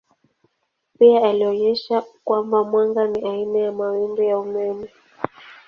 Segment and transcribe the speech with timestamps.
[0.99, 4.87] Pia alionyesha kwamba mwanga ni aina ya mawimbi ya umeme.